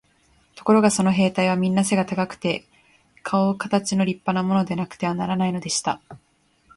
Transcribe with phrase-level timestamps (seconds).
[0.55, 2.65] ところがその兵隊はみんな背が高くて、
[3.21, 6.01] かおかたちの立派なものでなくてはならないのでした。